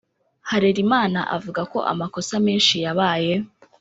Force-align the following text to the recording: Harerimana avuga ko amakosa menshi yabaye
Harerimana 0.49 1.19
avuga 1.35 1.61
ko 1.71 1.79
amakosa 1.91 2.33
menshi 2.45 2.75
yabaye 2.85 3.33